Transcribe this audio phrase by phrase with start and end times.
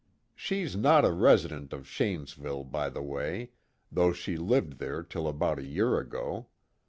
[0.33, 3.51] She's not a resident of Shanesville, by the way,
[3.91, 6.47] though she lived there till about a year ago.